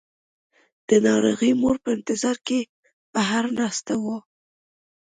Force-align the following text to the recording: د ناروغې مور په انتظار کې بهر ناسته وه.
د 0.89 0.91
ناروغې 1.07 1.51
مور 1.61 1.75
په 1.83 1.89
انتظار 1.97 2.37
کې 2.47 2.59
بهر 3.13 3.43
ناسته 3.59 3.93
وه. 4.03 4.17